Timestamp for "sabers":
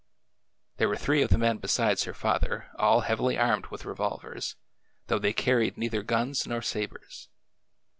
6.63-7.29